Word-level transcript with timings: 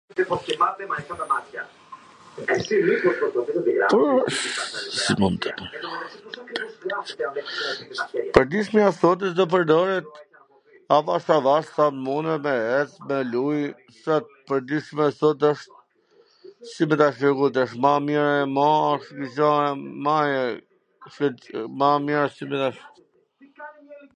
Pages 8.35 8.67
me 8.75 8.81
akorde 8.91 9.27
do 9.39 9.43
pwrdoret 9.51 10.05
avash 10.97 11.29
avash 11.37 11.67
sa 11.75 11.85
munden 12.07 12.39
me 13.09 13.17
luj 13.35 13.59
sot 14.03 14.25
pwr 14.49 14.59
dy... 14.67 14.77
pwr 14.79 14.81
shembull 14.87 15.13
sot 15.19 15.41
asht 15.51 15.69
si 16.71 16.81
me 16.87 16.95
ta 17.03 17.07
shpjegu 17.19 17.47
tash, 17.59 17.77
ma 21.83 21.93
mir.... 22.09 22.75